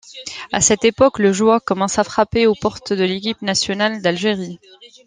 [0.51, 4.59] À cette époque le joueur commence à frapper aux portes de l'équipe nationale d'Algérie.